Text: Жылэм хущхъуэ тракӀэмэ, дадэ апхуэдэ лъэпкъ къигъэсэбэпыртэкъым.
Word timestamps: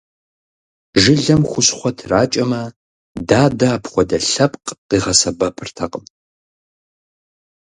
Жылэм 1.01 1.41
хущхъуэ 1.49 1.91
тракӀэмэ, 1.97 2.61
дадэ 3.27 3.67
апхуэдэ 3.75 4.17
лъэпкъ 4.31 4.71
къигъэсэбэпыртэкъым. 4.89 6.05